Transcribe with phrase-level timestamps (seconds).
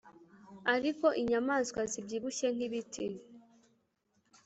[0.75, 3.05] ariko inyamanswa zibyibushye nkibiti